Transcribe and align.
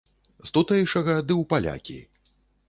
З 0.45 0.47
тутэйшага 0.55 1.19
ды 1.29 1.37
у 1.43 1.45
палякі! 1.53 1.99